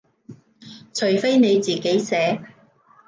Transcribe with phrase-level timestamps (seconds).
[0.95, 2.41] 除非你自己寫